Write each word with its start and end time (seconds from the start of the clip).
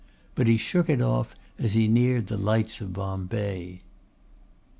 But 0.33 0.47
he 0.47 0.57
shook 0.57 0.89
it 0.89 0.99
off 0.99 1.35
as 1.59 1.73
he 1.75 1.87
neared 1.87 2.25
the 2.25 2.35
lights 2.35 2.81
of 2.81 2.91
Bombay. 2.91 3.83